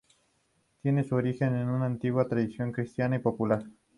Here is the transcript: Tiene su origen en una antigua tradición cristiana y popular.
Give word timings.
Tiene 0.81 1.03
su 1.03 1.13
origen 1.13 1.55
en 1.55 1.69
una 1.69 1.85
antigua 1.85 2.27
tradición 2.27 2.71
cristiana 2.71 3.17
y 3.17 3.19
popular. 3.19 3.65